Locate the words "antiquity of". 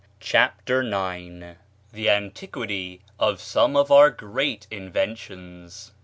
2.09-3.39